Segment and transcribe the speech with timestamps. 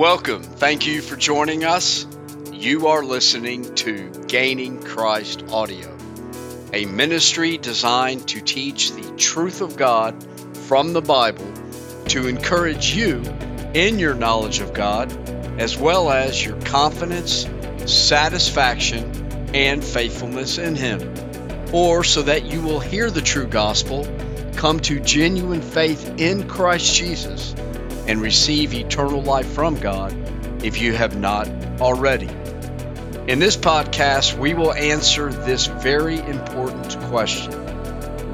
[0.00, 0.42] Welcome.
[0.42, 2.06] Thank you for joining us.
[2.50, 5.94] You are listening to Gaining Christ Audio,
[6.72, 10.26] a ministry designed to teach the truth of God
[10.56, 11.52] from the Bible
[12.06, 13.22] to encourage you
[13.74, 15.12] in your knowledge of God,
[15.60, 17.46] as well as your confidence,
[17.84, 19.04] satisfaction,
[19.54, 21.12] and faithfulness in Him,
[21.74, 24.06] or so that you will hear the true gospel,
[24.56, 27.54] come to genuine faith in Christ Jesus
[28.10, 30.12] and receive eternal life from God
[30.64, 31.48] if you have not
[31.80, 32.28] already.
[33.28, 37.52] In this podcast, we will answer this very important question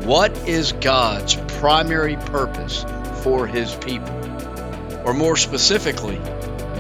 [0.07, 2.87] What is God's primary purpose
[3.23, 4.15] for His people?
[5.05, 6.17] Or more specifically,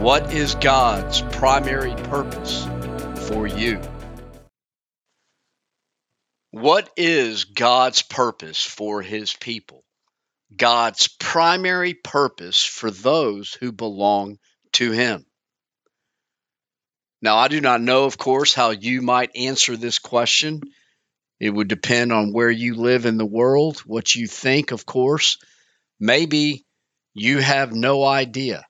[0.00, 2.66] what is God's primary purpose
[3.28, 3.78] for you?
[6.50, 9.84] What is God's purpose for His people?
[10.56, 14.38] God's primary purpose for those who belong
[14.72, 15.26] to Him?
[17.22, 20.60] Now, I do not know, of course, how you might answer this question.
[21.40, 25.38] It would depend on where you live in the world, what you think, of course.
[25.98, 26.64] Maybe
[27.14, 28.64] you have no idea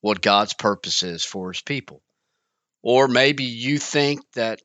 [0.00, 2.02] what God's purpose is for His people.
[2.82, 4.60] Or maybe you think that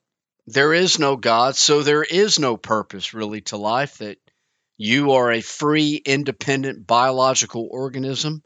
[0.46, 4.18] there is no God, so there is no purpose really to life, that
[4.82, 8.42] you are a free, independent biological organism.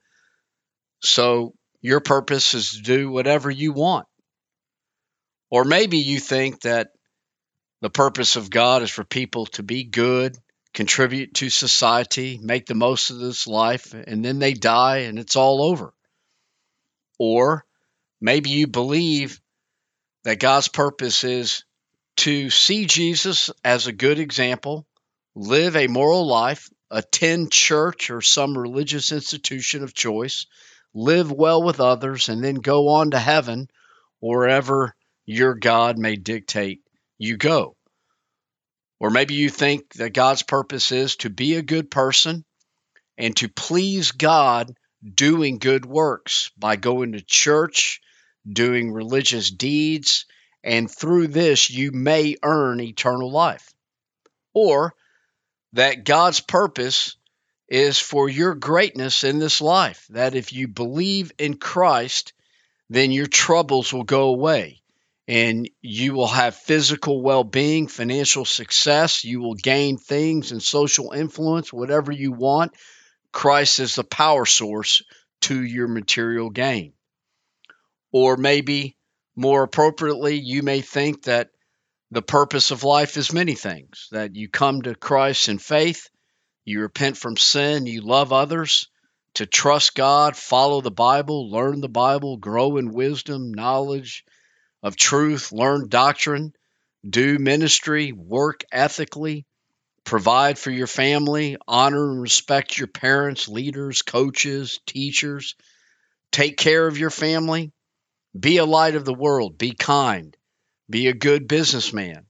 [1.00, 4.08] So your purpose is to do whatever you want.
[5.52, 6.90] Or maybe you think that
[7.82, 10.36] the purpose of God is for people to be good,
[10.74, 15.36] contribute to society, make the most of this life, and then they die and it's
[15.36, 15.94] all over.
[17.20, 17.64] Or
[18.20, 19.40] maybe you believe
[20.24, 21.64] that God's purpose is
[22.18, 24.88] to see Jesus as a good example
[25.36, 30.46] live a moral life, attend church or some religious institution of choice,
[30.94, 33.68] live well with others, and then go on to heaven
[34.20, 34.96] wherever
[35.26, 36.82] your God may dictate
[37.18, 37.76] you go.
[39.00, 42.46] Or maybe you think that God's purpose is to be a good person
[43.18, 44.74] and to please God
[45.04, 48.02] doing good works by going to church,
[48.48, 50.26] doing religious deeds,
[50.64, 53.74] and through this you may earn eternal life.
[54.54, 54.94] Or
[55.74, 57.16] that God's purpose
[57.68, 60.06] is for your greatness in this life.
[60.10, 62.34] That if you believe in Christ,
[62.90, 64.82] then your troubles will go away
[65.28, 69.24] and you will have physical well being, financial success.
[69.24, 72.74] You will gain things and social influence, whatever you want.
[73.32, 75.02] Christ is the power source
[75.42, 76.94] to your material gain.
[78.12, 78.96] Or maybe
[79.36, 81.50] more appropriately, you may think that
[82.14, 86.10] the purpose of life is many things that you come to Christ in faith,
[86.64, 88.88] you repent from sin, you love others,
[89.36, 94.24] to trust God, follow the Bible, learn the Bible, grow in wisdom, knowledge
[94.84, 96.54] of truth, learn doctrine,
[97.08, 99.48] do ministry, work ethically,
[100.04, 105.56] provide for your family, honor and respect your parents, leaders, coaches, teachers,
[106.32, 107.72] take care of your family,
[108.40, 110.38] be a light of the world, be kind,
[110.90, 112.26] be a good businessman,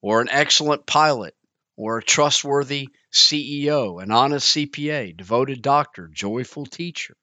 [0.00, 1.34] or an excellent pilot,
[1.76, 7.16] or a trustworthy CEO, an honest CPA, devoted doctor, joyful teacher,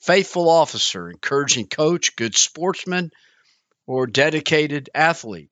[0.00, 3.10] faithful officer, encouraging coach, good sportsman,
[3.86, 5.50] or dedicated athlete.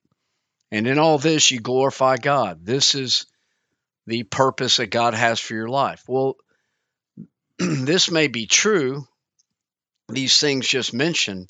[0.71, 2.65] And in all this, you glorify God.
[2.65, 3.25] This is
[4.05, 6.03] the purpose that God has for your life.
[6.07, 6.35] Well,
[7.59, 9.07] this may be true,
[10.09, 11.49] these things just mentioned,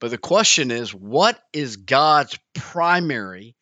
[0.00, 3.56] but the question is what is God's primary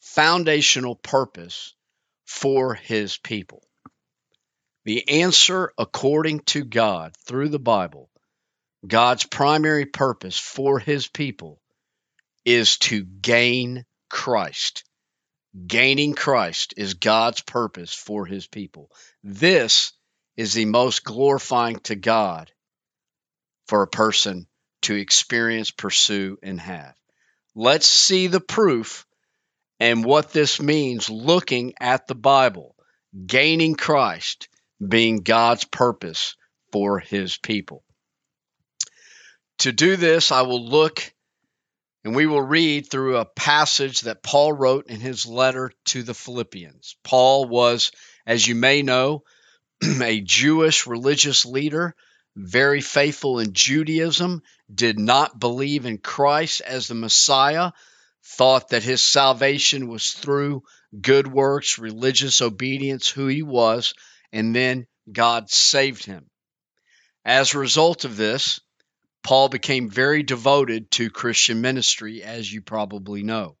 [0.00, 1.74] foundational purpose
[2.24, 3.62] for his people?
[4.84, 8.10] The answer, according to God through the Bible,
[8.86, 11.60] God's primary purpose for his people
[12.44, 14.84] is to gain Christ.
[15.66, 18.90] Gaining Christ is God's purpose for his people.
[19.22, 19.92] This
[20.36, 22.50] is the most glorifying to God
[23.68, 24.46] for a person
[24.84, 26.94] to experience, pursue, and have.
[27.54, 29.06] Let's see the proof
[29.80, 32.74] and what this means looking at the Bible,
[33.26, 34.48] gaining Christ
[34.86, 36.36] being God's purpose
[36.72, 37.84] for his people.
[39.58, 41.12] To do this, I will look
[42.04, 46.12] and we will read through a passage that Paul wrote in his letter to the
[46.12, 46.96] Philippians.
[47.02, 47.92] Paul was,
[48.26, 49.24] as you may know,
[50.02, 51.94] a Jewish religious leader
[52.36, 54.42] very faithful in Judaism,
[54.72, 57.72] did not believe in Christ as the Messiah,
[58.24, 60.62] thought that his salvation was through
[61.00, 63.94] good works, religious obedience, who he was,
[64.32, 66.30] and then God saved him.
[67.24, 68.60] As a result of this,
[69.22, 73.56] Paul became very devoted to Christian ministry, as you probably know.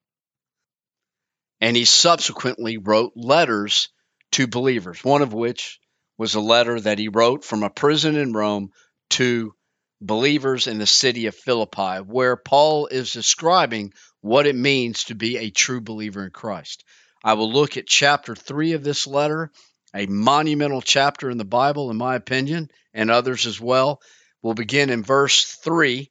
[1.60, 3.88] And he subsequently wrote letters
[4.32, 5.80] to believers, one of which
[6.16, 8.70] was a letter that he wrote from a prison in Rome
[9.10, 9.54] to
[10.00, 15.36] believers in the city of Philippi, where Paul is describing what it means to be
[15.38, 16.84] a true believer in Christ.
[17.22, 19.50] I will look at chapter 3 of this letter,
[19.94, 24.00] a monumental chapter in the Bible, in my opinion, and others as well.
[24.42, 26.10] We'll begin in verse 3.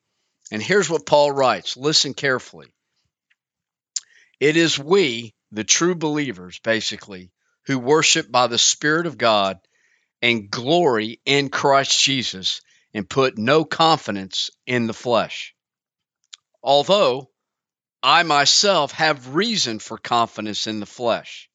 [0.51, 2.73] And here's what Paul writes listen carefully.
[4.39, 7.31] It is we, the true believers, basically,
[7.67, 9.59] who worship by the Spirit of God
[10.23, 12.61] and glory in Christ Jesus
[12.93, 15.53] and put no confidence in the flesh.
[16.63, 17.29] Although
[18.01, 21.49] I myself have reason for confidence in the flesh.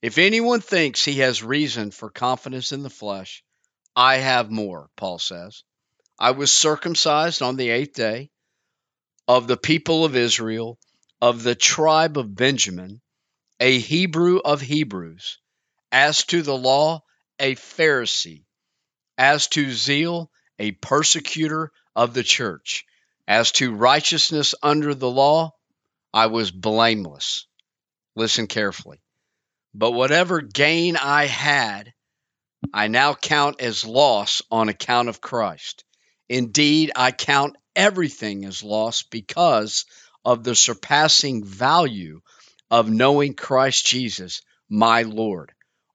[0.00, 3.42] If anyone thinks he has reason for confidence in the flesh,
[3.96, 5.64] I have more, Paul says.
[6.16, 8.30] I was circumcised on the eighth day
[9.26, 10.78] of the people of Israel,
[11.20, 13.00] of the tribe of Benjamin,
[13.58, 15.38] a Hebrew of Hebrews.
[15.90, 17.02] As to the law,
[17.38, 18.44] a Pharisee.
[19.16, 22.84] As to zeal, a persecutor of the church.
[23.26, 25.54] As to righteousness under the law,
[26.12, 27.46] I was blameless.
[28.16, 29.00] Listen carefully.
[29.74, 31.92] But whatever gain I had,
[32.72, 35.84] I now count as loss on account of Christ.
[36.28, 39.84] Indeed, I count everything as loss because
[40.24, 42.20] of the surpassing value
[42.70, 45.52] of knowing Christ Jesus, my Lord,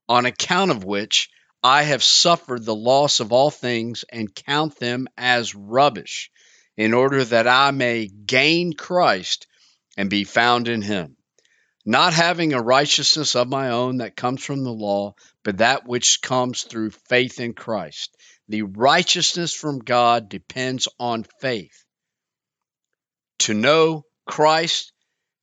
[0.08, 1.30] on account of which
[1.66, 6.30] I have suffered the loss of all things and count them as rubbish,
[6.76, 9.46] in order that I may gain Christ
[9.96, 11.16] and be found in him,
[11.86, 16.20] not having a righteousness of my own that comes from the law, but that which
[16.20, 18.14] comes through faith in Christ.
[18.46, 21.82] The righteousness from God depends on faith.
[23.38, 24.92] To know Christ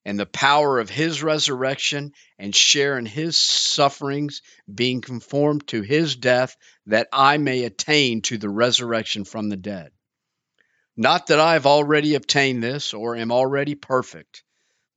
[0.05, 4.41] and the power of his resurrection and share in his sufferings,
[4.73, 6.55] being conformed to his death,
[6.87, 9.91] that I may attain to the resurrection from the dead.
[10.97, 14.43] Not that I have already obtained this or am already perfect,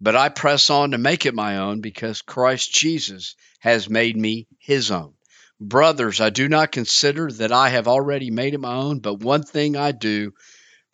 [0.00, 4.46] but I press on to make it my own because Christ Jesus has made me
[4.58, 5.14] his own.
[5.60, 9.44] Brothers, I do not consider that I have already made it my own, but one
[9.44, 10.32] thing I do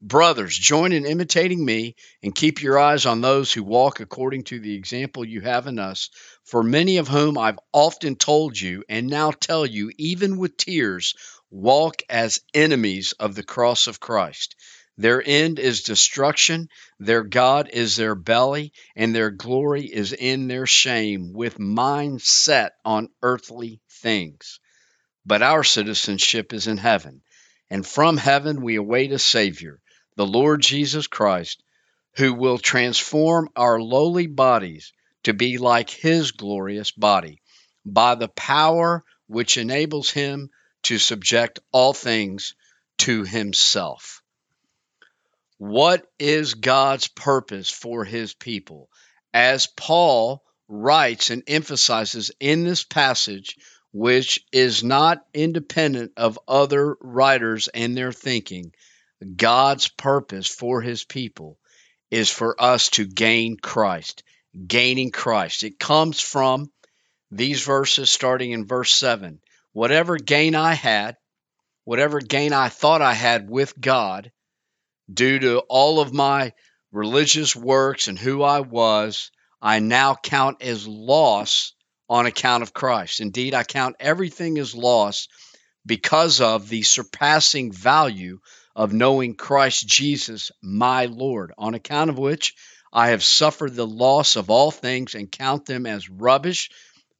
[0.00, 4.60] Brothers, join in imitating me and keep your eyes on those who walk according to
[4.60, 6.10] the example you have in us,
[6.44, 11.14] for many of whom I've often told you and now tell you, even with tears,
[11.50, 14.54] walk as enemies of the cross of Christ.
[14.96, 16.68] Their end is destruction,
[17.00, 22.74] their God is their belly, and their glory is in their shame, with mind set
[22.84, 24.60] on earthly things.
[25.26, 27.22] But our citizenship is in heaven,
[27.68, 29.80] and from heaven we await a Savior
[30.18, 31.62] the Lord Jesus Christ,
[32.16, 37.40] who will transform our lowly bodies to be like his glorious body
[37.86, 40.50] by the power which enables him
[40.82, 42.56] to subject all things
[42.98, 44.20] to himself.
[45.58, 48.90] What is God's purpose for his people?
[49.32, 53.56] As Paul writes and emphasizes in this passage,
[53.92, 58.72] which is not independent of other writers and their thinking,
[59.36, 61.58] God's purpose for his people
[62.10, 64.22] is for us to gain Christ,
[64.66, 65.62] gaining Christ.
[65.62, 66.70] It comes from
[67.30, 69.40] these verses starting in verse 7.
[69.72, 71.16] Whatever gain I had,
[71.84, 74.30] whatever gain I thought I had with God,
[75.12, 76.52] due to all of my
[76.92, 81.72] religious works and who I was, I now count as loss
[82.08, 83.20] on account of Christ.
[83.20, 85.28] Indeed, I count everything as loss
[85.84, 88.38] because of the surpassing value
[88.78, 92.54] of knowing Christ Jesus, my Lord, on account of which
[92.92, 96.70] I have suffered the loss of all things and count them as rubbish,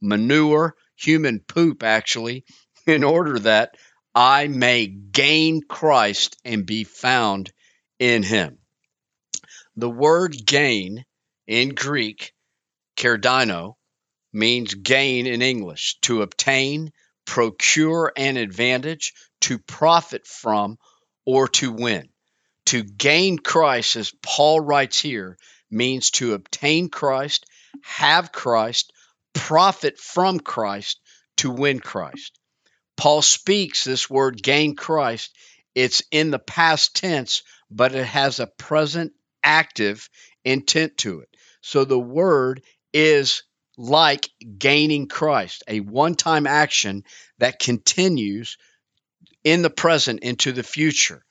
[0.00, 2.44] manure, human poop, actually,
[2.86, 3.76] in order that
[4.14, 7.52] I may gain Christ and be found
[7.98, 8.58] in him.
[9.74, 11.04] The word gain
[11.48, 12.34] in Greek,
[12.96, 13.74] kerdino,
[14.32, 16.92] means gain in English, to obtain,
[17.26, 20.78] procure an advantage, to profit from,
[21.28, 22.08] or to win.
[22.64, 25.36] To gain Christ, as Paul writes here,
[25.70, 27.44] means to obtain Christ,
[27.82, 28.94] have Christ,
[29.34, 30.98] profit from Christ,
[31.36, 32.38] to win Christ.
[32.96, 35.36] Paul speaks this word gain Christ.
[35.74, 40.08] It's in the past tense, but it has a present active
[40.46, 41.28] intent to it.
[41.60, 42.62] So the word
[42.94, 43.42] is
[43.76, 47.04] like gaining Christ, a one time action
[47.36, 48.56] that continues
[49.44, 51.24] in the present into the future.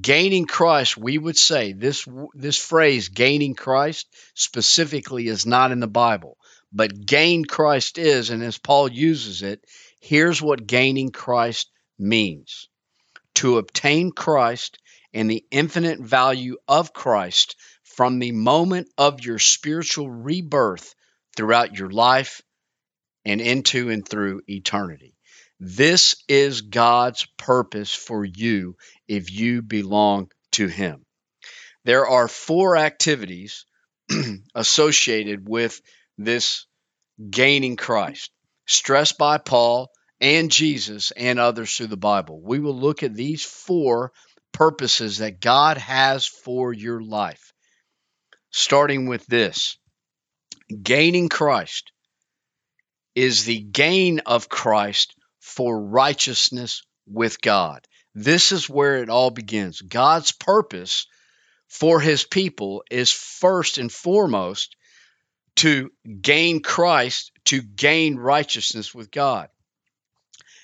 [0.00, 5.86] Gaining Christ, we would say this this phrase gaining Christ specifically is not in the
[5.86, 6.36] Bible,
[6.72, 9.64] but gain Christ is and as Paul uses it,
[10.00, 12.68] here's what gaining Christ means.
[13.36, 14.78] To obtain Christ
[15.14, 20.94] and the infinite value of Christ from the moment of your spiritual rebirth
[21.36, 22.42] throughout your life
[23.24, 25.17] and into and through eternity.
[25.60, 28.76] This is God's purpose for you
[29.08, 31.04] if you belong to Him.
[31.84, 33.66] There are four activities
[34.54, 35.80] associated with
[36.16, 36.66] this
[37.30, 38.30] gaining Christ,
[38.66, 42.40] stressed by Paul and Jesus and others through the Bible.
[42.40, 44.12] We will look at these four
[44.52, 47.52] purposes that God has for your life,
[48.50, 49.76] starting with this
[50.82, 51.92] gaining Christ
[53.14, 55.14] is the gain of Christ
[55.48, 57.86] for righteousness with God.
[58.14, 59.80] This is where it all begins.
[59.80, 61.06] God's purpose
[61.68, 64.76] for his people is first and foremost
[65.56, 65.90] to
[66.20, 69.48] gain Christ, to gain righteousness with God.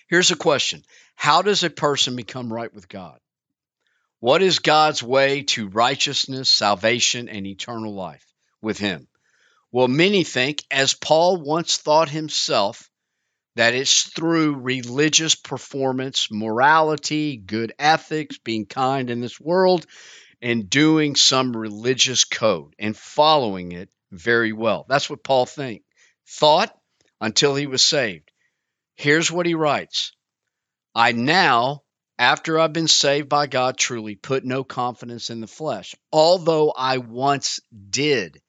[0.09, 0.83] Here's a question
[1.15, 3.19] How does a person become right with God?
[4.21, 8.27] What is God's way to righteousness, salvation, and eternal life
[8.61, 9.09] with Him?
[9.73, 12.89] Well, many think, as Paul once thought himself,
[13.57, 19.87] that it's through religious performance, morality, good ethics, being kind in this world,
[20.43, 24.85] and doing some religious code and following it very well.
[24.89, 25.83] That's what Paul think,
[26.29, 26.77] thought
[27.21, 28.31] until he was saved.
[28.97, 30.13] Here's what he writes
[30.95, 31.83] I now,
[32.19, 36.99] after I've been saved by God truly, put no confidence in the flesh, although I
[36.99, 38.41] once did.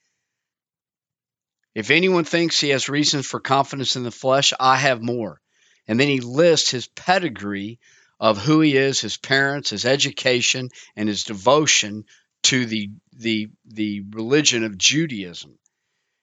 [1.76, 5.42] If anyone thinks he has reasons for confidence in the flesh, I have more.
[5.88, 7.80] And then he lists his pedigree
[8.20, 12.06] of who he is, his parents, his education, and his devotion
[12.44, 15.60] to the the the religion of Judaism.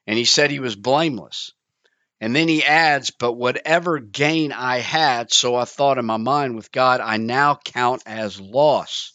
[0.06, 1.52] And he said he was blameless.
[2.21, 6.56] And then he adds, But whatever gain I had, so I thought in my mind
[6.56, 9.12] with God, I now count as loss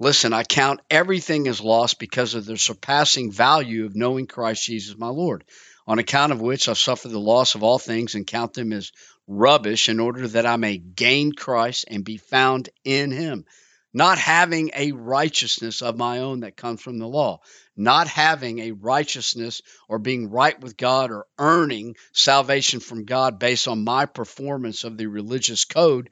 [0.00, 4.96] Listen, I count everything as loss because of the surpassing value of knowing Christ Jesus
[4.96, 5.44] my Lord,
[5.88, 8.92] on account of which I suffer the loss of all things and count them as
[9.26, 13.44] rubbish in order that I may gain Christ and be found in him.
[13.92, 17.40] Not having a righteousness of my own that comes from the law,
[17.76, 23.66] not having a righteousness or being right with God or earning salvation from God based
[23.66, 26.10] on my performance of the religious code,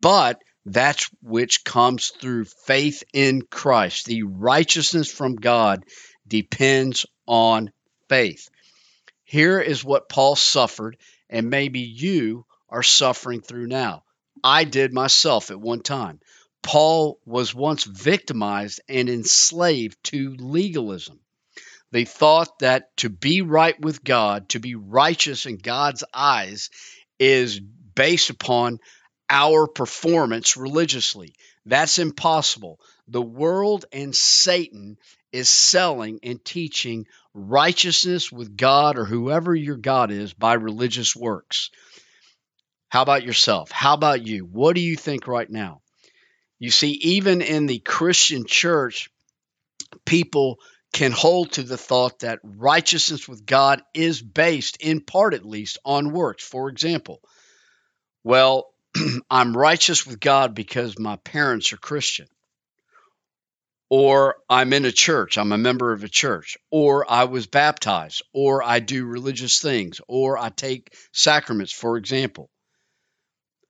[0.00, 4.06] but that's which comes through faith in Christ.
[4.06, 5.84] The righteousness from God
[6.26, 7.70] depends on
[8.08, 8.48] faith.
[9.24, 10.96] Here is what Paul suffered,
[11.28, 14.04] and maybe you are suffering through now.
[14.42, 16.20] I did myself at one time.
[16.62, 21.20] Paul was once victimized and enslaved to legalism.
[21.90, 26.70] They thought that to be right with God, to be righteous in God's eyes,
[27.18, 28.80] is based upon
[29.30, 31.34] our performance religiously.
[31.66, 32.78] That's impossible.
[33.08, 34.98] The world and Satan
[35.32, 41.70] is selling and teaching righteousness with God or whoever your God is by religious works.
[42.88, 43.70] How about yourself?
[43.70, 44.44] How about you?
[44.44, 45.80] What do you think right now?
[46.60, 49.10] You see, even in the Christian church,
[50.04, 50.60] people
[50.92, 55.78] can hold to the thought that righteousness with God is based, in part at least,
[55.84, 56.44] on works.
[56.44, 57.20] For example,
[58.22, 58.72] well,
[59.30, 62.26] I'm righteous with God because my parents are Christian.
[63.90, 68.22] Or I'm in a church, I'm a member of a church, or I was baptized,
[68.32, 72.50] or I do religious things, or I take sacraments, for example.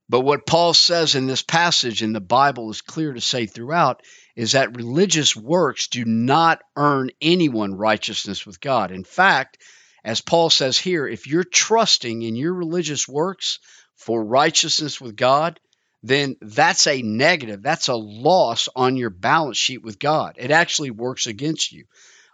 [0.09, 4.03] But what Paul says in this passage in the Bible is clear to say throughout
[4.37, 8.93] is that religious works do not earn anyone righteousness with God.
[8.93, 9.59] In fact,
[10.05, 13.59] as Paul says here, if you're trusting in your religious works
[13.97, 15.61] for righteousness with God,
[16.03, 17.63] then that's a negative.
[17.63, 20.37] That's a loss on your balance sheet with God.
[20.39, 21.85] It actually works against you.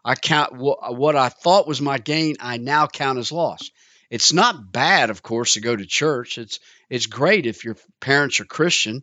[0.05, 3.71] I count what I thought was my gain, I now count as loss.
[4.11, 6.39] It's not bad, of course, to go to church.
[6.39, 9.03] It's it's great if your parents are Christian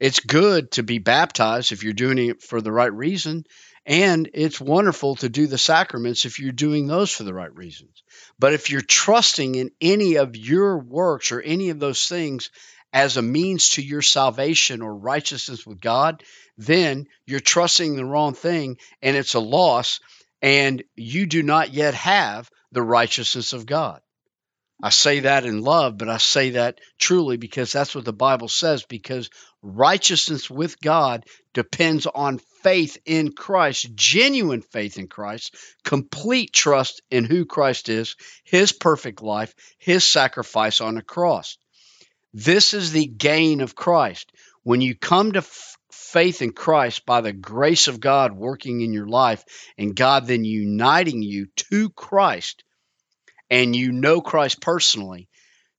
[0.00, 3.44] It's good to be baptized if you're doing it for the right reason.
[3.88, 8.02] And it's wonderful to do the sacraments if you're doing those for the right reasons.
[8.38, 12.50] But if you're trusting in any of your works or any of those things
[12.92, 16.22] as a means to your salvation or righteousness with God,
[16.58, 20.00] then you're trusting the wrong thing and it's a loss,
[20.42, 24.02] and you do not yet have the righteousness of God.
[24.80, 28.46] I say that in love, but I say that truly because that's what the Bible
[28.46, 28.84] says.
[28.84, 29.28] Because
[29.60, 37.24] righteousness with God depends on faith in Christ, genuine faith in Christ, complete trust in
[37.24, 41.58] who Christ is, his perfect life, his sacrifice on the cross.
[42.32, 44.30] This is the gain of Christ.
[44.62, 48.92] When you come to f- faith in Christ by the grace of God working in
[48.92, 49.44] your life
[49.76, 52.62] and God then uniting you to Christ,
[53.50, 55.28] and you know Christ personally,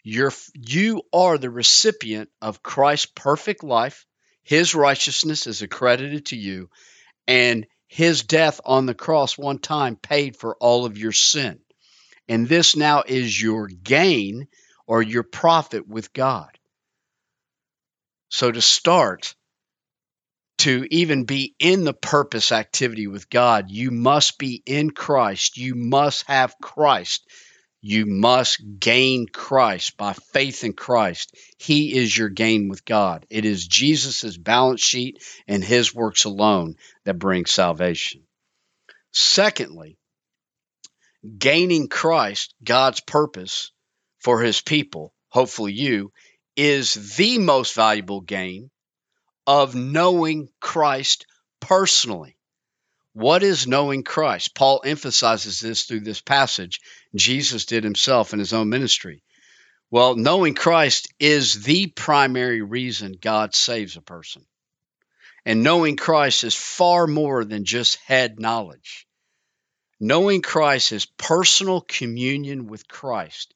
[0.03, 4.05] you're you are the recipient of Christ's perfect life.
[4.43, 6.69] His righteousness is accredited to you,
[7.27, 11.59] and his death on the cross one time paid for all of your sin.
[12.27, 14.47] And this now is your gain
[14.85, 16.49] or your profit with God.
[18.29, 19.35] So to start,
[20.59, 25.57] to even be in the purpose activity with God, you must be in Christ.
[25.57, 27.27] You must have Christ.
[27.81, 31.33] You must gain Christ by faith in Christ.
[31.57, 33.25] He is your gain with God.
[33.29, 38.27] It is Jesus' balance sheet and his works alone that bring salvation.
[39.11, 39.97] Secondly,
[41.37, 43.71] gaining Christ, God's purpose
[44.19, 46.11] for his people, hopefully you,
[46.57, 48.69] is the most valuable gain
[49.47, 51.25] of knowing Christ
[51.61, 52.38] personally.
[53.13, 54.53] What is knowing Christ?
[54.55, 56.79] Paul emphasizes this through this passage.
[57.15, 59.23] Jesus did himself in his own ministry.
[59.91, 64.45] Well, knowing Christ is the primary reason God saves a person.
[65.45, 69.07] And knowing Christ is far more than just head knowledge.
[69.99, 73.53] Knowing Christ is personal communion with Christ,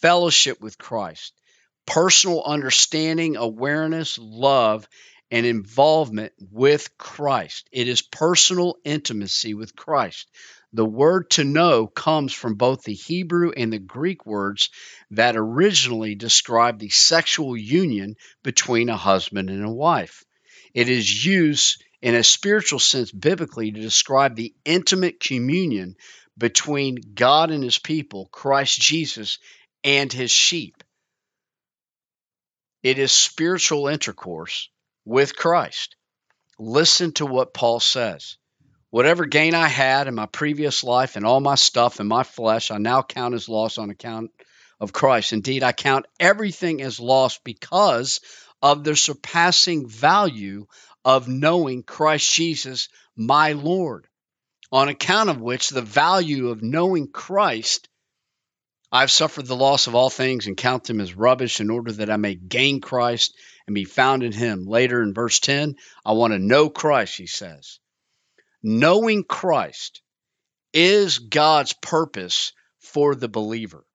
[0.00, 1.32] fellowship with Christ,
[1.86, 4.86] personal understanding, awareness, love,
[5.32, 7.66] and involvement with Christ.
[7.72, 10.30] It is personal intimacy with Christ.
[10.74, 14.68] The word to know comes from both the Hebrew and the Greek words
[15.12, 20.22] that originally describe the sexual union between a husband and a wife.
[20.74, 25.96] It is used in a spiritual sense biblically to describe the intimate communion
[26.36, 29.38] between God and his people, Christ Jesus,
[29.82, 30.84] and his sheep.
[32.82, 34.68] It is spiritual intercourse
[35.04, 35.96] with Christ.
[36.58, 38.36] Listen to what Paul says.
[38.90, 42.70] Whatever gain I had in my previous life and all my stuff and my flesh,
[42.70, 44.30] I now count as loss on account
[44.78, 45.32] of Christ.
[45.32, 48.20] Indeed, I count everything as loss because
[48.60, 50.66] of the surpassing value
[51.04, 54.06] of knowing Christ Jesus, my Lord,
[54.70, 57.88] on account of which the value of knowing Christ
[58.94, 62.10] I've suffered the loss of all things and count them as rubbish in order that
[62.10, 63.34] I may gain Christ
[63.66, 64.66] and be found in him.
[64.66, 67.78] Later in verse 10, I want to know Christ, he says.
[68.62, 70.02] Knowing Christ
[70.74, 73.86] is God's purpose for the believer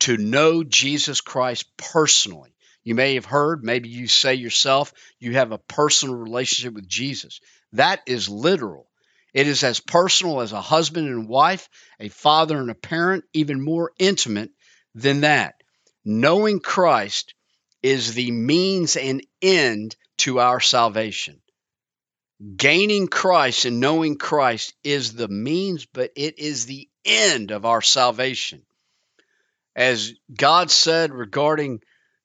[0.00, 2.54] to know Jesus Christ personally.
[2.84, 7.40] You may have heard, maybe you say yourself, you have a personal relationship with Jesus.
[7.72, 8.88] That is literal.
[9.34, 11.68] It is as personal as a husband and wife,
[11.98, 14.50] a father and a parent, even more intimate
[14.94, 15.56] than that.
[16.04, 17.34] Knowing Christ
[17.82, 21.42] is the means and end to our salvation.
[22.56, 27.82] Gaining Christ and knowing Christ is the means, but it is the end of our
[27.82, 28.62] salvation.
[29.74, 31.80] As God said regarding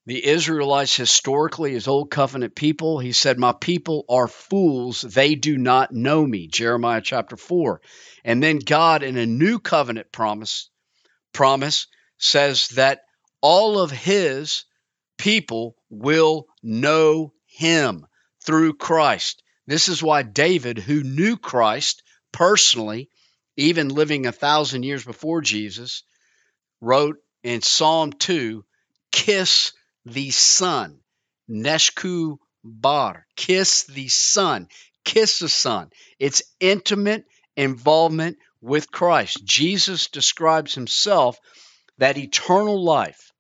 [0.10, 2.98] the Israelites historically as old covenant people.
[2.98, 5.02] He said, My people are fools.
[5.02, 6.48] They do not know me.
[6.48, 7.80] Jeremiah chapter 4.
[8.26, 10.72] And then God in a new covenant promise
[11.32, 11.86] promise
[12.17, 13.02] says that
[13.39, 14.65] all of his
[15.19, 18.08] people will know him
[18.43, 19.43] through Christ.
[19.67, 23.12] This is why David, who knew Christ personally,
[23.58, 26.02] even living a thousand years before Jesus,
[26.82, 28.65] wrote in Psalm 2
[29.12, 29.72] Kiss
[30.06, 31.00] the Son.
[31.50, 33.26] Neshku bar.
[33.36, 34.68] Kiss the Son.
[35.04, 35.90] Kiss the Son.
[36.20, 39.44] It's intimate involvement with Christ.
[39.44, 41.40] Jesus describes himself
[41.98, 43.32] that eternal life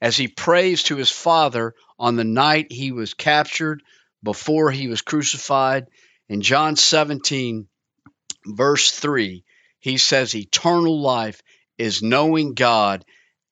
[0.00, 3.82] as he prays to his Father on the night he was captured
[4.22, 5.86] before he was crucified.
[6.28, 7.68] In John 17,
[8.46, 9.44] verse 3,
[9.80, 11.42] he says, Eternal life
[11.78, 13.04] is knowing God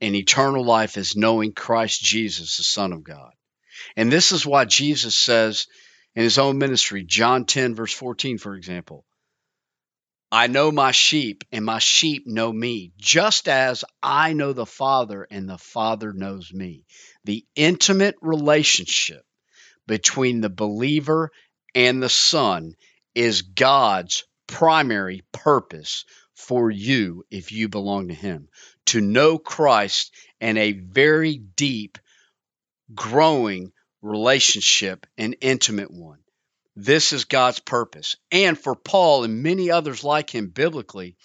[0.04, 3.32] and eternal life is knowing Christ Jesus, the Son of God.
[3.96, 5.66] And this is why Jesus says
[6.14, 9.06] in his own ministry, John 10, verse 14, for example,
[10.30, 15.26] I know my sheep, and my sheep know me, just as I know the Father,
[15.30, 16.84] and the Father knows me.
[17.24, 19.22] The intimate relationship
[19.86, 21.30] between the believer
[21.74, 22.74] and the Son
[23.14, 28.48] is God's primary purpose for you if you belong to Him.
[28.94, 31.98] To know Christ and a very deep,
[32.94, 36.20] growing relationship, an intimate one.
[36.76, 38.14] This is God's purpose.
[38.30, 41.16] And for Paul and many others like him biblically,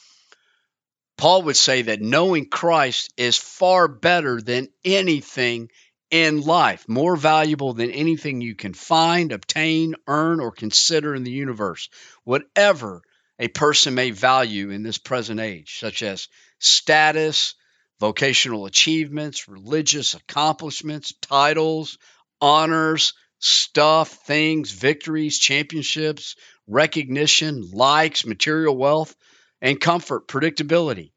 [1.16, 5.70] Paul would say that knowing Christ is far better than anything
[6.10, 11.30] in life, more valuable than anything you can find, obtain, earn, or consider in the
[11.30, 11.88] universe.
[12.24, 13.04] Whatever
[13.38, 17.54] a person may value in this present age, such as status,
[18.00, 21.98] vocational achievements, religious accomplishments, titles,
[22.42, 26.36] honors, stuff, things, victories, championships,
[26.68, 29.16] recognition, likes, material wealth,
[29.62, 31.12] and comfort, predictability.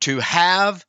[0.00, 0.84] To have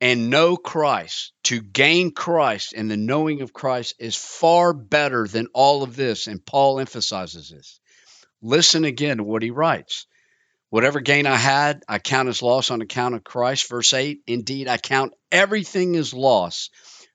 [0.00, 5.48] and know Christ, to gain Christ and the knowing of Christ is far better than
[5.54, 6.26] all of this.
[6.26, 7.80] And Paul emphasizes this.
[8.42, 10.06] Listen again to what he writes.
[10.76, 13.70] Whatever gain I had, I count as loss on account of Christ.
[13.70, 16.68] Verse 8 Indeed, I count everything as loss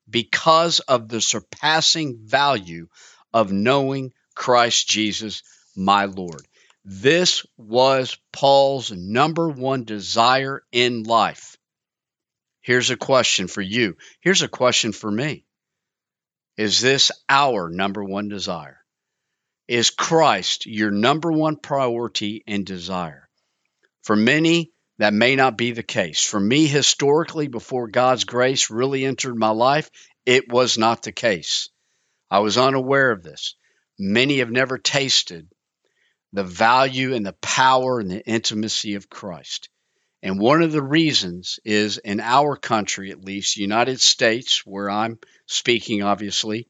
[0.10, 2.88] because of the surpassing value
[3.32, 5.43] of knowing Christ Jesus,
[5.76, 6.41] my Lord.
[6.86, 11.56] This was Paul's number one desire in life.
[12.62, 13.95] Here's a question for you.
[14.21, 15.45] Here's a question for me.
[16.58, 18.80] Is this our number one desire?
[19.67, 23.28] Is Christ your number one priority and desire?
[24.04, 26.24] For many, that may not be the case.
[26.24, 29.90] For me, historically, before God's grace really entered my life,
[30.26, 31.70] it was not the case.
[32.30, 33.56] I was unaware of this.
[33.98, 35.48] Many have never tasted
[36.34, 39.70] the value and the power and the intimacy of Christ.
[40.24, 45.20] And one of the reasons is in our country, at least, United States, where I'm
[45.48, 46.68] speaking, obviously,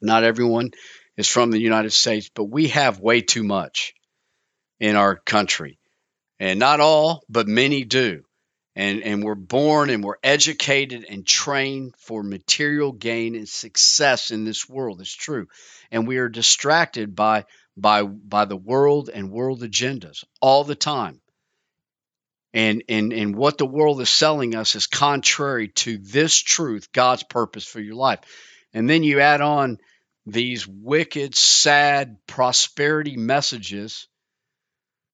[0.00, 0.70] not everyone
[1.16, 3.94] is from the United States, but we have way too much
[4.78, 5.78] in our country.
[6.40, 8.22] And not all, but many do.
[8.76, 14.44] And, and we're born and we're educated and trained for material gain and success in
[14.44, 15.00] this world.
[15.00, 15.48] It's true.
[15.90, 17.46] And we are distracted by,
[17.76, 21.20] by, by the world and world agendas all the time.
[22.54, 27.22] And, and, and what the world is selling us is contrary to this truth, God's
[27.24, 28.20] purpose for your life.
[28.72, 29.78] And then you add on
[30.24, 34.07] these wicked, sad prosperity messages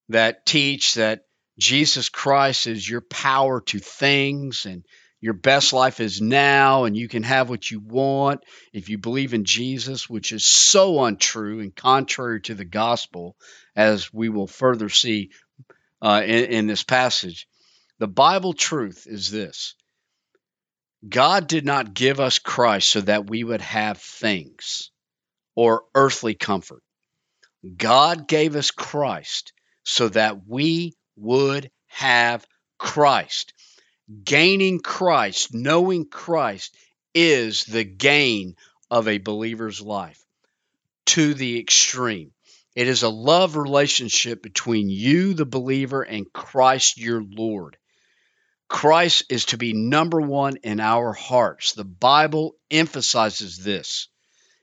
[0.09, 1.23] that teach that
[1.59, 4.85] Jesus Christ is your power to things and
[5.21, 9.33] your best life is now and you can have what you want if you believe
[9.33, 13.35] in Jesus, which is so untrue and contrary to the gospel,
[13.75, 15.31] as we will further see
[16.03, 17.49] uh, in, in this passage.
[18.01, 19.77] The Bible truth is this
[21.09, 24.91] God did not give us Christ so that we would have things
[25.55, 26.83] or earthly comfort.
[27.79, 29.54] God gave us Christ
[29.85, 32.47] so that we would have
[32.79, 33.53] Christ.
[34.25, 36.77] Gaining Christ, knowing Christ,
[37.15, 38.57] is the gain
[38.91, 40.23] of a believer's life
[41.07, 42.33] to the extreme.
[42.75, 47.77] It is a love relationship between you, the believer, and Christ your Lord.
[48.69, 51.73] Christ is to be number one in our hearts.
[51.73, 54.09] The Bible emphasizes this.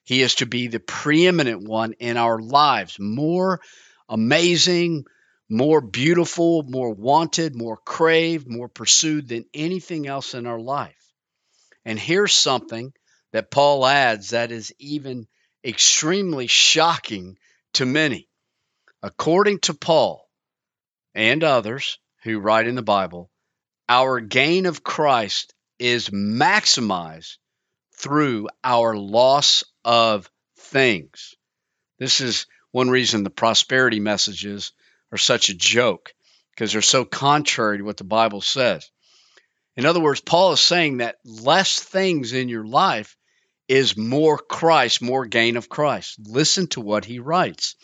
[0.04, 3.62] He is to be the preeminent one in our lives, more
[4.12, 5.06] amazing,
[5.50, 11.14] more beautiful, more wanted, more craved, more pursued than anything else in our life.
[11.86, 12.94] And here's something
[13.32, 15.28] that Paul adds that is even
[15.64, 17.38] extremely shocking
[17.74, 18.28] to many.
[19.02, 20.30] According to Paul
[21.16, 23.32] and others who write in the Bible,
[23.90, 27.38] our gain of Christ is maximized
[27.96, 31.36] through our loss of things.
[31.98, 34.72] This is one reason the prosperity messages
[35.12, 36.14] are such a joke
[36.52, 38.90] because they're so contrary to what the Bible says.
[39.76, 43.16] In other words, Paul is saying that less things in your life
[43.68, 46.18] is more Christ, more gain of Christ.
[46.20, 47.76] Listen to what he writes.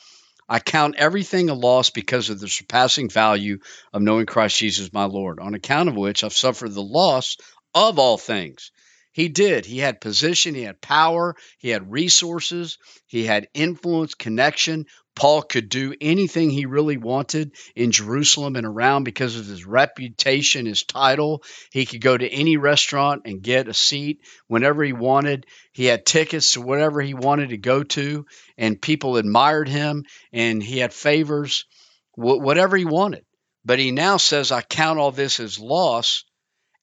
[0.50, 3.60] I count everything a loss because of the surpassing value
[3.94, 7.38] of knowing Christ Jesus my Lord, on account of which I've suffered the loss
[7.74, 8.72] of all things.
[9.18, 9.66] He did.
[9.66, 12.78] He had position, he had power, he had resources,
[13.08, 19.06] he had influence, connection, Paul could do anything he really wanted in Jerusalem and around
[19.06, 21.42] because of his reputation, his title.
[21.72, 25.48] He could go to any restaurant and get a seat whenever he wanted.
[25.74, 30.62] He had tickets to whatever he wanted to go to, and people admired him, and
[30.62, 31.66] he had favors,
[32.14, 33.26] whatever he wanted.
[33.66, 36.24] But he now says, I count all this as loss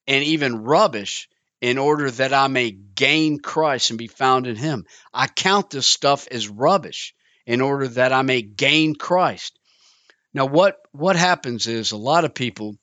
[0.05, 1.29] and even rubbish
[1.61, 4.85] in order that I may gain Christ and be found in him.
[5.13, 7.13] I count this stuff as rubbish
[7.45, 9.57] in order that I may gain Christ.
[10.33, 12.75] Now what what happens is a lot of people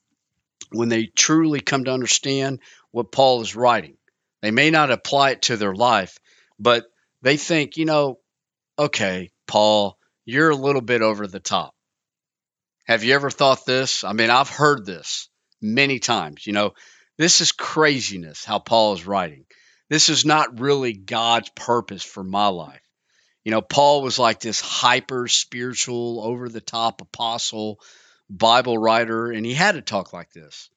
[0.71, 3.97] when they truly come to understand what Paul is writing,
[4.41, 6.19] they may not apply it to their life,
[6.59, 6.87] but
[7.21, 8.19] they think, you know,
[8.79, 11.75] okay, Paul, you're a little bit over the top.
[12.87, 14.03] Have you ever thought this?
[14.03, 15.29] I mean, I've heard this
[15.61, 16.47] many times.
[16.47, 16.73] You know,
[17.23, 19.45] this is craziness how Paul is writing.
[19.89, 22.81] This is not really God's purpose for my life.
[23.45, 27.81] You know, Paul was like this hyper spiritual, over the top apostle,
[28.31, 30.71] Bible writer, and he had to talk like this.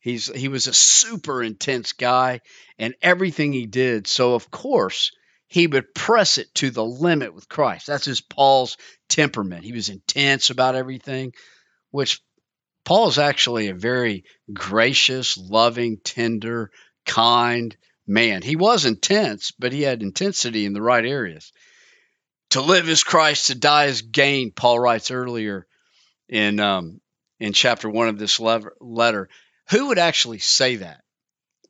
[0.00, 2.40] He's he was a super intense guy
[2.78, 4.06] and everything he did.
[4.06, 5.12] So of course,
[5.46, 7.86] he would press it to the limit with Christ.
[7.86, 8.76] That's just Paul's
[9.08, 9.64] temperament.
[9.64, 11.34] He was intense about everything,
[11.90, 12.20] which
[12.90, 16.72] Paul is actually a very gracious, loving, tender,
[17.06, 18.42] kind man.
[18.42, 21.52] He was intense, but he had intensity in the right areas.
[22.50, 25.68] To live is Christ, to die is gain, Paul writes earlier
[26.28, 27.00] in um,
[27.38, 29.28] in chapter one of this letter.
[29.70, 31.02] Who would actually say that?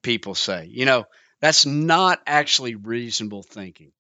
[0.02, 1.04] People say, you know,
[1.42, 3.92] that's not actually reasonable thinking.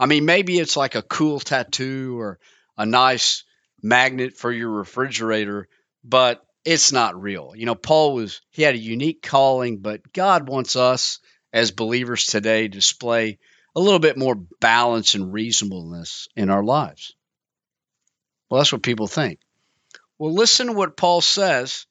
[0.00, 2.38] I mean, maybe it's like a cool tattoo or
[2.78, 3.44] a nice
[3.82, 5.68] magnet for your refrigerator,
[6.02, 7.52] but it's not real.
[7.56, 11.18] You know, Paul was, he had a unique calling, but God wants us
[11.52, 13.38] as believers today to display
[13.74, 17.14] a little bit more balance and reasonableness in our lives.
[18.48, 19.40] Well, that's what people think.
[20.18, 21.86] Well, listen to what Paul says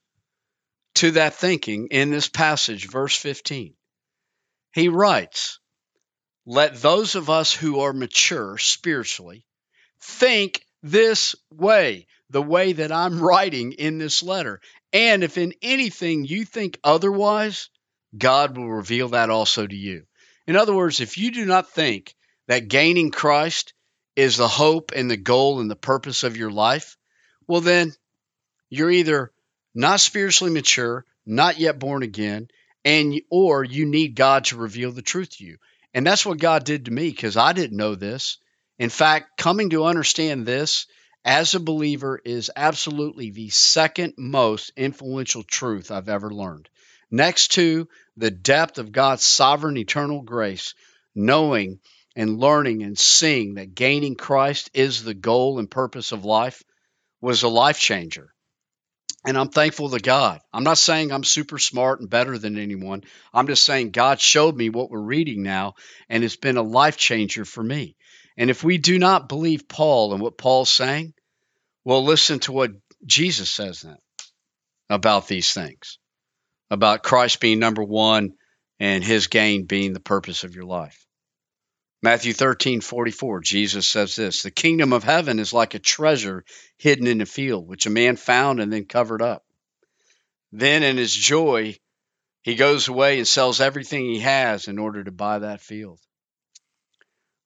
[0.95, 3.73] to that thinking in this passage, verse 15.
[4.73, 5.60] He writes,
[6.45, 9.45] Let those of us who are mature spiritually
[9.99, 14.62] think this way the way that I'm writing in this letter.
[14.94, 17.70] And if in anything you think otherwise,
[18.17, 20.04] God will reveal that also to you.
[20.48, 22.15] In other words, if you do not think
[22.48, 23.74] that gaining Christ
[24.15, 26.98] is the hope and the goal and the purpose of your life,
[27.48, 27.94] well, then
[28.70, 29.32] you're either
[29.74, 32.48] not spiritually mature, not yet born again,
[32.84, 35.58] and or you need God to reveal the truth to you.
[35.94, 38.38] And that's what God did to me because I didn't know this.
[38.80, 40.88] In fact, coming to understand this
[41.23, 46.69] as a believer is absolutely the second most influential truth I've ever learned.
[47.12, 50.73] Next to the depth of God's sovereign eternal grace,
[51.13, 51.79] knowing
[52.15, 56.63] and learning and seeing that gaining Christ is the goal and purpose of life
[57.21, 58.34] was a life changer.
[59.23, 60.41] And I'm thankful to God.
[60.51, 63.03] I'm not saying I'm super smart and better than anyone.
[63.31, 65.75] I'm just saying God showed me what we're reading now,
[66.10, 67.95] and it's been a life changer for me.
[68.38, 71.13] And if we do not believe Paul and what Paul's saying,
[71.84, 72.72] well, listen to what
[73.06, 73.98] Jesus says then
[74.89, 75.98] about these things,
[76.70, 78.34] about Christ being number one
[78.80, 81.06] and his gain being the purpose of your life.
[82.04, 86.44] Matthew 13, 44, Jesus says this The kingdom of heaven is like a treasure
[86.78, 89.44] hidden in a field, which a man found and then covered up.
[90.52, 91.78] Then, in his joy,
[92.41, 96.00] he goes away and sells everything he has in order to buy that field.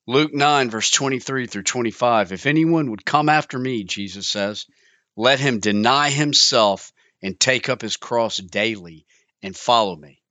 [0.08, 2.32] Luke 9, verse 23 through 25.
[2.32, 4.68] If anyone would come after me, Jesus says,
[5.16, 9.08] let him deny himself and take up his cross daily
[9.42, 10.22] and follow me.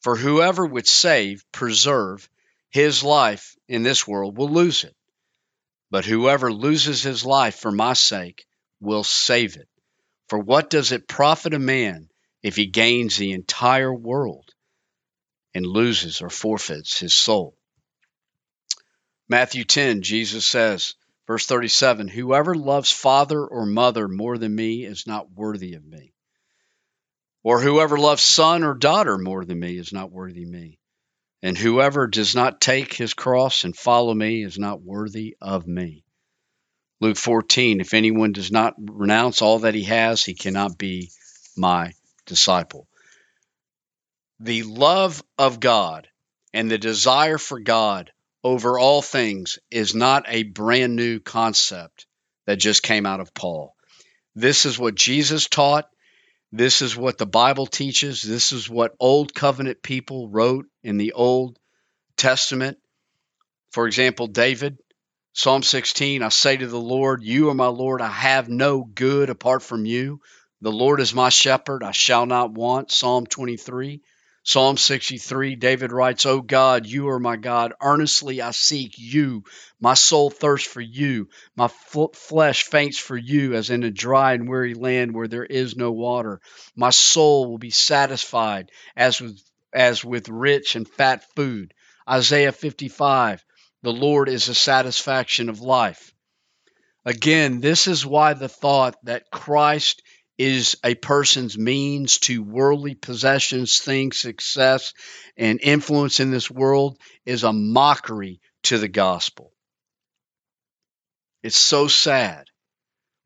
[0.00, 2.30] For whoever would save, preserve
[2.70, 4.96] his life in this world will lose it.
[5.90, 8.46] But whoever loses his life for my sake
[8.80, 9.68] will save it.
[10.28, 12.08] For what does it profit a man
[12.42, 14.48] if he gains the entire world
[15.52, 17.58] and loses or forfeits his soul?
[19.30, 20.96] Matthew 10, Jesus says,
[21.28, 26.12] verse 37 Whoever loves father or mother more than me is not worthy of me.
[27.44, 30.80] Or whoever loves son or daughter more than me is not worthy of me.
[31.44, 36.02] And whoever does not take his cross and follow me is not worthy of me.
[37.00, 41.12] Luke 14 If anyone does not renounce all that he has, he cannot be
[41.56, 41.92] my
[42.26, 42.88] disciple.
[44.40, 46.08] The love of God
[46.52, 48.10] and the desire for God
[48.42, 52.06] over all things is not a brand new concept
[52.46, 53.74] that just came out of Paul.
[54.34, 55.88] This is what Jesus taught.
[56.52, 58.22] This is what the Bible teaches.
[58.22, 61.58] This is what Old Covenant people wrote in the Old
[62.16, 62.78] Testament.
[63.72, 64.78] For example, David,
[65.32, 69.30] Psalm 16, I say to the Lord, You are my Lord, I have no good
[69.30, 70.20] apart from you.
[70.60, 72.90] The Lord is my shepherd, I shall not want.
[72.90, 74.02] Psalm 23.
[74.42, 77.74] Psalm 63, David writes, O God, you are my God.
[77.80, 79.44] Earnestly I seek you.
[79.78, 81.28] My soul thirsts for you.
[81.56, 85.76] My flesh faints for you, as in a dry and weary land where there is
[85.76, 86.40] no water.
[86.74, 89.38] My soul will be satisfied as with,
[89.74, 91.74] as with rich and fat food.
[92.08, 93.44] Isaiah 55,
[93.82, 96.14] the Lord is the satisfaction of life.
[97.04, 100.02] Again, this is why the thought that Christ
[100.40, 104.94] is a person's means to worldly possessions, things, success,
[105.36, 109.52] and influence in this world is a mockery to the gospel.
[111.42, 112.46] It's so sad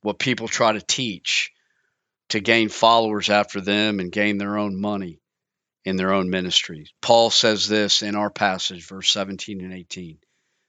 [0.00, 1.52] what people try to teach
[2.30, 5.20] to gain followers after them and gain their own money
[5.84, 6.92] in their own ministries.
[7.00, 10.18] Paul says this in our passage, verse 17 and 18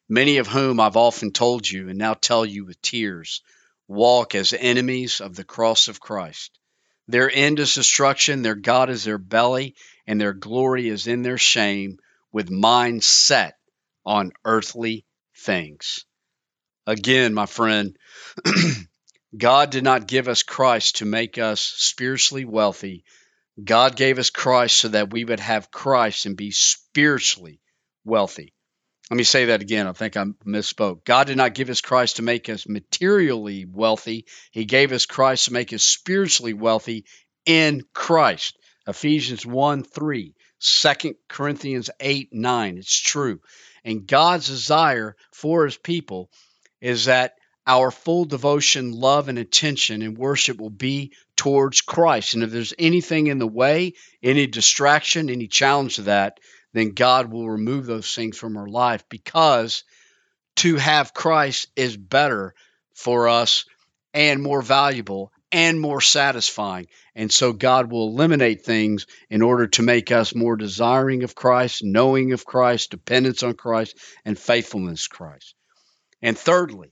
[0.08, 3.42] many of whom I've often told you and now tell you with tears,
[3.88, 6.58] walk as enemies of the cross of Christ.
[7.08, 9.76] Their end is destruction, their God is their belly,
[10.08, 11.98] and their glory is in their shame,
[12.32, 13.58] with minds set
[14.06, 15.06] on earthly
[15.38, 16.06] things.
[16.88, 17.98] Again, my friend,
[19.38, 23.04] God did not give us Christ to make us spiritually wealthy.
[23.64, 27.62] God gave us Christ so that we would have Christ and be spiritually
[28.04, 28.55] wealthy.
[29.12, 29.86] Let me say that again.
[29.86, 31.06] I think I misspoke.
[31.06, 34.26] God did not give us Christ to make us materially wealthy.
[34.52, 37.06] He gave us Christ to make us spiritually wealthy
[37.46, 38.58] in Christ.
[38.88, 42.78] Ephesians 1 3, 2 Corinthians 8 9.
[42.78, 43.42] It's true.
[43.84, 46.32] And God's desire for his people
[46.82, 47.34] is that
[47.68, 52.34] our full devotion, love, and attention and worship will be towards Christ.
[52.34, 56.40] And if there's anything in the way, any distraction, any challenge to that,
[56.76, 59.84] then God will remove those things from our life because
[60.58, 62.54] to have Christ is better
[62.94, 63.66] for us
[64.14, 66.88] and more valuable and more satisfying.
[67.16, 71.82] And so God will eliminate things in order to make us more desiring of Christ,
[71.84, 75.56] knowing of Christ, dependence on Christ, and faithfulness Christ.
[76.22, 76.92] And thirdly,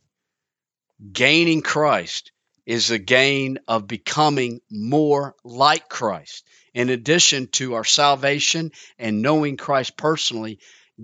[1.12, 2.32] gaining Christ
[2.65, 9.57] is the gain of becoming more like Christ in addition to our salvation and knowing
[9.57, 10.59] Christ personally,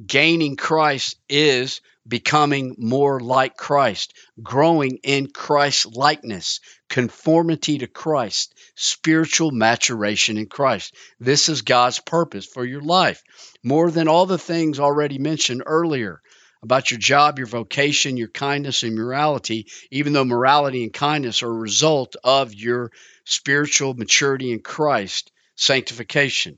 [0.06, 9.52] gaining Christ is becoming more like Christ, growing in Christ likeness, conformity to Christ, spiritual
[9.52, 10.96] maturation in Christ.
[11.20, 13.22] This is God's purpose for your life.
[13.64, 16.22] More than all the things already mentioned earlier
[16.64, 21.50] about your job, your vocation, your kindness, and morality, even though morality and kindness are
[21.50, 22.92] a result of your
[23.24, 26.58] spiritual maturity in Christ sanctification.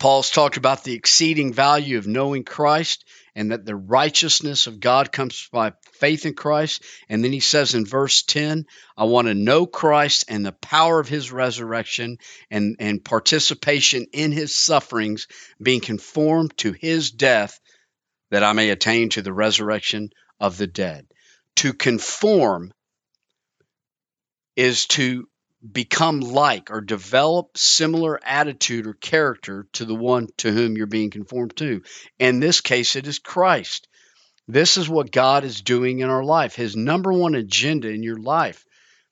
[0.00, 3.04] Paul's talked about the exceeding value of knowing Christ
[3.36, 6.82] and that the righteousness of God comes by faith in Christ.
[7.08, 10.98] And then he says in verse 10, I want to know Christ and the power
[10.98, 12.18] of his resurrection
[12.50, 15.28] and, and participation in his sufferings,
[15.62, 17.60] being conformed to his death,
[18.30, 21.06] that I may attain to the resurrection of the dead.
[21.56, 22.72] To conform
[24.56, 25.28] is to
[25.72, 31.10] become like or develop similar attitude or character to the one to whom you're being
[31.10, 31.82] conformed to.
[32.18, 33.88] In this case, it is Christ.
[34.46, 36.54] This is what God is doing in our life.
[36.54, 38.64] His number one agenda in your life,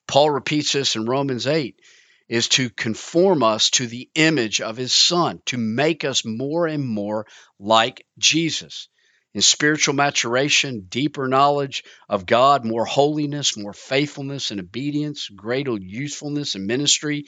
[0.06, 1.80] Paul repeats this in Romans 8,
[2.28, 6.86] is to conform us to the image of his Son, to make us more and
[6.86, 7.26] more
[7.58, 8.88] like Jesus
[9.34, 16.54] in spiritual maturation, deeper knowledge of God, more holiness, more faithfulness and obedience, greater usefulness
[16.54, 17.24] in ministry,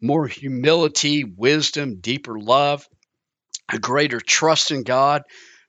[0.00, 2.86] more humility, wisdom, deeper love,
[3.72, 5.22] a greater trust in God,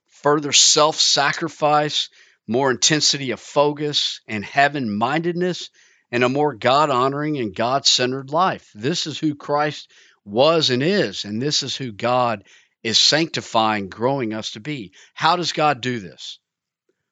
[0.08, 2.10] further self sacrifice,
[2.46, 5.70] more intensity of focus and heaven mindedness,
[6.10, 8.70] and a more God honoring and God centered life.
[8.74, 9.90] This is who Christ
[10.24, 12.44] was and is, and this is who God
[12.88, 14.92] is sanctifying, growing us to be.
[15.14, 16.38] How does God do this?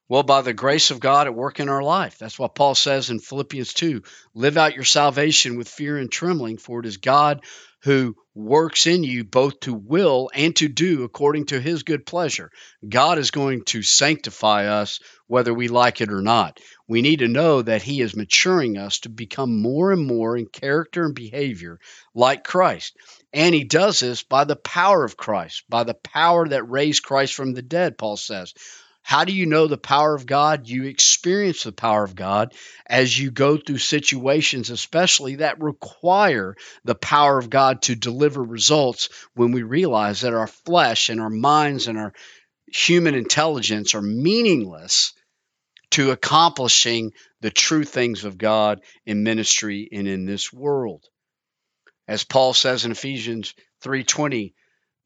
[0.08, 2.18] Well, by the grace of God at work in our life.
[2.18, 4.02] That's what Paul says in Philippians 2
[4.34, 7.44] live out your salvation with fear and trembling, for it is God
[7.87, 12.50] who works in you both to will and to do according to his good pleasure.
[12.87, 16.58] God is going to sanctify us whether we like it or not.
[16.88, 20.46] We need to know that he is maturing us to become more and more in
[20.46, 21.78] character and behavior
[22.12, 22.96] like Christ.
[23.32, 27.34] And he does this by the power of Christ, by the power that raised Christ
[27.34, 28.52] from the dead, Paul says.
[29.07, 30.67] How do you know the power of God?
[30.67, 32.52] You experience the power of God
[32.85, 39.09] as you go through situations, especially that require the power of God to deliver results
[39.37, 42.15] when we realize that our flesh and our minds and our
[42.67, 45.13] human intelligence are meaningless
[45.92, 51.04] to accomplishing the true things of God in ministry and in this world.
[52.09, 53.54] As Paul says in Ephesians
[53.85, 54.54] 3:20,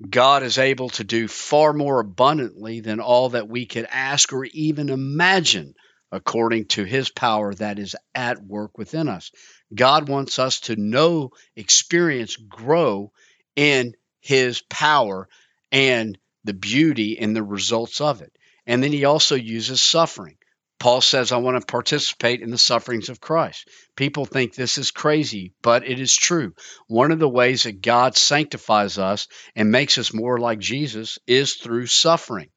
[0.09, 4.45] God is able to do far more abundantly than all that we could ask or
[4.47, 5.75] even imagine
[6.11, 9.31] according to his power that is at work within us.
[9.75, 13.13] God wants us to know, experience, grow
[13.55, 15.29] in his power
[15.71, 18.33] and the beauty and the results of it.
[18.67, 20.37] And then he also uses suffering.
[20.81, 23.69] Paul says, I want to participate in the sufferings of Christ.
[23.97, 26.55] People think this is crazy, but it is true.
[26.89, 31.55] One of the ways that God sanctifies us and makes us more like Jesus is
[31.55, 32.49] through suffering.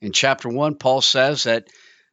[0.00, 1.66] In chapter one, Paul says that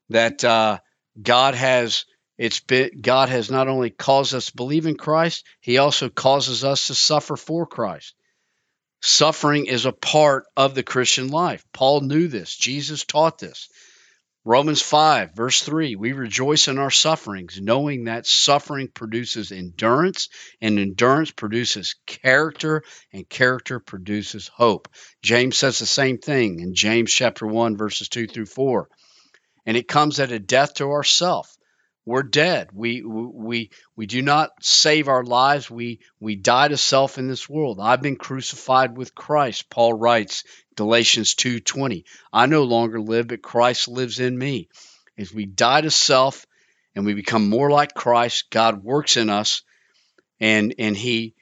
[0.09, 0.79] that uh,
[1.21, 2.05] God has
[2.37, 6.63] it's been God has not only caused us to believe in Christ, He also causes
[6.63, 8.15] us to suffer for Christ.
[9.01, 11.63] Suffering is a part of the Christian life.
[11.73, 12.55] Paul knew this.
[12.55, 13.69] Jesus taught this.
[14.45, 20.27] Romans 5, verse 3 We rejoice in our sufferings, knowing that suffering produces endurance,
[20.59, 22.83] and endurance produces character,
[23.13, 24.89] and character produces hope.
[25.21, 28.89] James says the same thing in James chapter 1, verses 2 through 4.
[29.65, 31.55] And it comes at a death to ourself
[32.05, 32.69] we're dead.
[32.73, 35.71] We we we do not save our lives.
[35.71, 37.79] We we die to self in this world.
[37.81, 39.69] I've been crucified with Christ.
[39.69, 40.43] Paul writes
[40.75, 42.03] Galatians 2:20.
[42.31, 44.67] I no longer live, but Christ lives in me.
[45.17, 46.45] As we die to self
[46.95, 49.61] and we become more like Christ, God works in us
[50.39, 51.35] and and he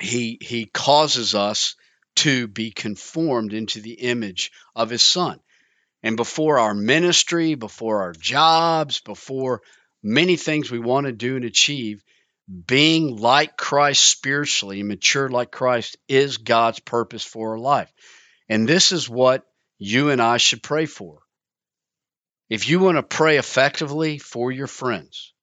[0.00, 1.76] he he causes us
[2.16, 5.40] to be conformed into the image of his son.
[6.06, 9.62] And before our ministry, before our jobs, before
[10.04, 12.04] many things we want to do and achieve,
[12.64, 17.92] being like Christ spiritually, mature like Christ, is God's purpose for our life.
[18.48, 19.42] And this is what
[19.78, 21.18] you and I should pray for.
[22.48, 25.34] If you want to pray effectively for your friends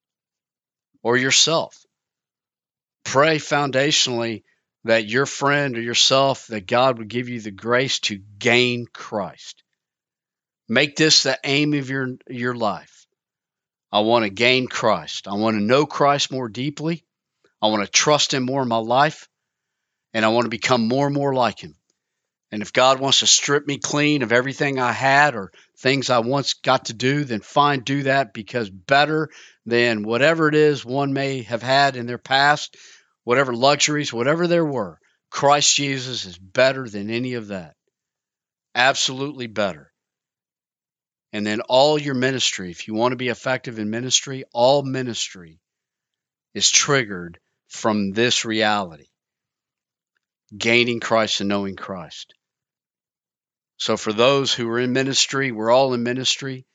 [1.01, 1.77] or yourself,
[3.03, 4.43] pray foundationally
[4.85, 9.62] that your friend or yourself, that God would give you the grace to gain Christ.
[10.69, 13.05] Make this the aim of your, your life.
[13.91, 15.27] I want to gain Christ.
[15.27, 17.05] I want to know Christ more deeply.
[17.61, 19.27] I want to trust Him more in my life.
[20.13, 21.75] And I want to become more and more like Him.
[22.51, 26.19] And if God wants to strip me clean of everything I had or things I
[26.19, 29.29] once got to do, then fine, do that because better
[29.65, 32.77] than whatever it is one may have had in their past,
[33.23, 34.99] whatever luxuries, whatever there were,
[35.31, 37.75] Christ Jesus is better than any of that.
[38.75, 39.92] Absolutely better.
[41.33, 45.59] And then all your ministry, if you want to be effective in ministry, all ministry
[46.53, 49.07] is triggered from this reality
[50.55, 52.35] gaining Christ and knowing Christ.
[53.77, 56.65] So, for those who are in ministry, we're all in ministry.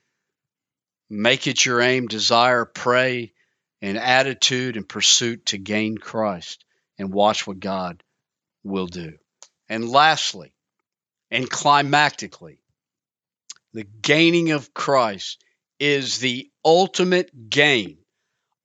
[1.09, 3.33] Make it your aim, desire, pray,
[3.81, 6.65] and attitude and pursuit to gain Christ
[6.99, 8.03] and watch what God
[8.65, 9.17] will do.
[9.69, 10.53] And lastly,
[11.31, 12.59] and climactically,
[13.79, 15.41] the gaining of Christ
[15.79, 17.99] is the ultimate gain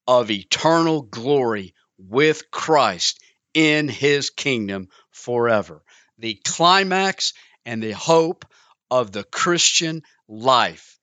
[0.08, 3.20] of eternal glory with Christ
[3.54, 5.84] in his kingdom forever.
[6.18, 7.34] The climax
[7.64, 8.46] and the hope
[8.90, 10.98] of the Christian life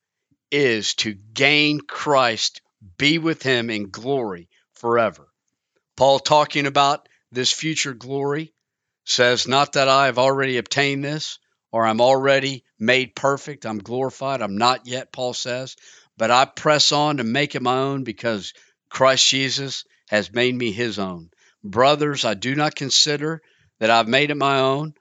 [0.51, 2.59] is to gain Christ,
[2.97, 5.29] be with him in glory forever.
[5.95, 8.53] Paul, talking about this future glory,
[9.05, 11.39] says, Not that I have already obtained this
[11.71, 13.65] or I'm already made perfect.
[13.65, 14.41] I'm glorified.
[14.41, 15.75] I'm not yet, Paul says,
[16.17, 18.53] but I press on to make it my own because
[18.89, 21.29] Christ Jesus has made me his own.
[21.63, 23.41] Brothers, I do not consider
[23.79, 24.93] that I've made it my own,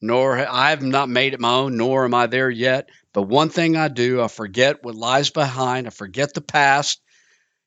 [0.00, 2.88] nor I have not made it my own, nor am I there yet.
[3.12, 7.00] But one thing I do, I forget what lies behind, I forget the past,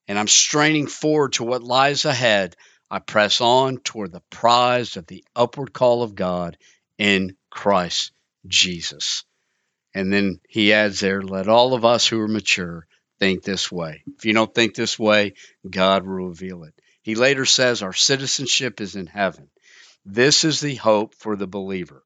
[0.07, 2.55] and I'm straining forward to what lies ahead.
[2.89, 6.57] I press on toward the prize of the upward call of God
[6.97, 8.11] in Christ
[8.47, 9.23] Jesus.
[9.93, 12.87] And then he adds there, let all of us who are mature
[13.19, 14.03] think this way.
[14.17, 15.33] If you don't think this way,
[15.69, 16.73] God will reveal it.
[17.01, 19.49] He later says, Our citizenship is in heaven.
[20.05, 22.03] This is the hope for the believer.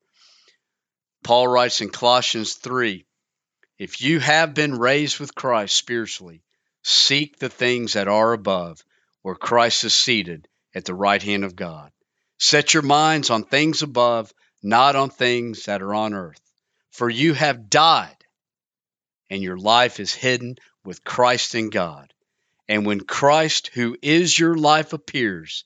[1.24, 3.06] Paul writes in Colossians 3
[3.78, 6.44] If you have been raised with Christ spiritually,
[6.84, 8.84] seek the things that are above,
[9.22, 11.92] where Christ is seated at the right hand of God.
[12.38, 14.34] Set your minds on things above
[14.64, 16.42] not on things that are on earth.
[16.92, 18.18] For you have died,
[19.30, 22.14] and your life is hidden with Christ in God.
[22.68, 25.64] And when Christ, who is your life, appears,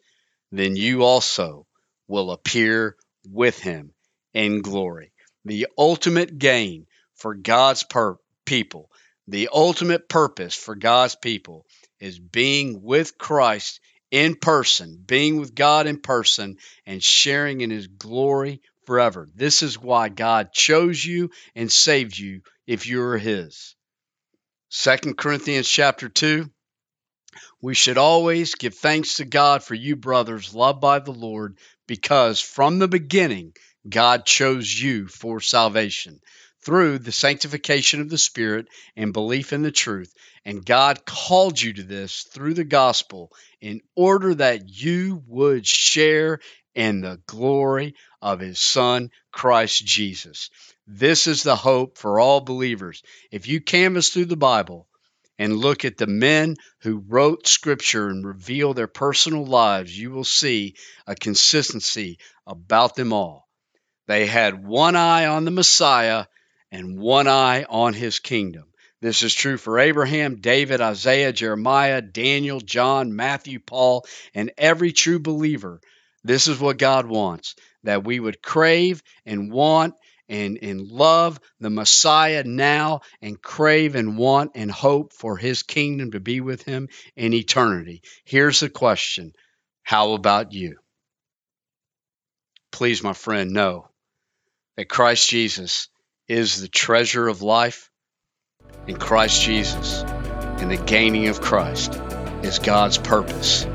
[0.51, 1.67] then you also
[2.07, 2.95] will appear
[3.27, 3.93] with him
[4.33, 5.11] in glory.
[5.43, 8.89] The ultimate gain for God's per- people,
[9.27, 11.65] The ultimate purpose for God's people
[11.99, 13.79] is being with Christ
[14.11, 19.27] in person, being with God in person, and sharing in His glory forever.
[19.35, 23.75] This is why God chose you and saved you if you are His.
[24.69, 26.49] Second Corinthians chapter 2
[27.61, 31.57] we should always give thanks to God for you, brothers, loved by the Lord,
[31.87, 33.53] because from the beginning
[33.89, 36.19] God chose you for salvation
[36.63, 40.13] through the sanctification of the Spirit and belief in the truth.
[40.45, 43.31] And God called you to this through the gospel
[43.61, 46.39] in order that you would share
[46.75, 50.49] in the glory of His Son, Christ Jesus.
[50.85, 53.01] This is the hope for all believers.
[53.31, 54.87] If you canvass through the Bible,
[55.37, 60.23] and look at the men who wrote scripture and reveal their personal lives, you will
[60.23, 60.75] see
[61.07, 63.47] a consistency about them all.
[64.07, 66.25] They had one eye on the Messiah
[66.71, 68.65] and one eye on his kingdom.
[69.01, 75.19] This is true for Abraham, David, Isaiah, Jeremiah, Daniel, John, Matthew, Paul, and every true
[75.19, 75.81] believer.
[76.25, 79.93] This is what God wants that we would crave and want
[80.27, 86.11] and, and love the Messiah now and crave and want and hope for his kingdom
[86.11, 88.01] to be with him in eternity.
[88.23, 89.33] Here's the question
[89.83, 90.77] How about you?
[92.71, 93.87] Please, my friend, know
[94.77, 95.89] that Christ Jesus
[96.27, 97.91] is the treasure of life,
[98.87, 101.93] and Christ Jesus and the gaining of Christ
[102.41, 103.67] is God's purpose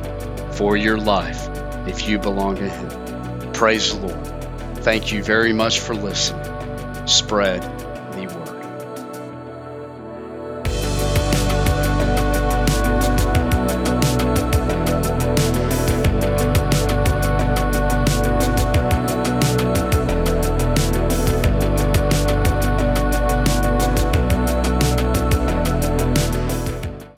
[0.51, 1.50] for your life
[1.91, 3.53] if you belong to Him.
[3.53, 4.27] Praise the Lord.
[4.79, 7.07] Thank you very much for listening.
[7.07, 7.63] Spread